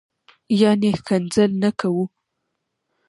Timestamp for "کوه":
1.79-2.05